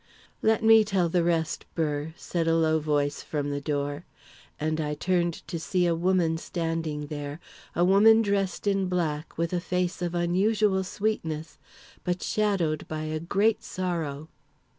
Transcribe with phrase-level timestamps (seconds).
[0.41, 4.03] "Let me tell the rest, Burr," said a low voice from the door,
[4.59, 7.39] and I turned to see a woman standing there
[7.75, 11.59] a woman dressed in black, with a face of unusual sweetness,
[12.03, 14.27] but shadowed by a great sorrow.